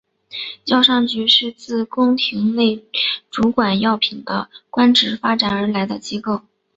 [0.65, 2.83] 尚药局是自宫廷内
[3.29, 6.41] 主管药品的官职发展而来的机构。